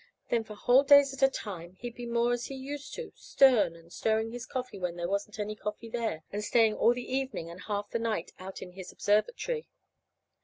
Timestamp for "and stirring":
3.75-4.31